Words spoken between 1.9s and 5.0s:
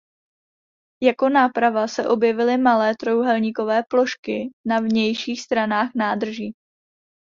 objevily malé trojúhelníkové plošky na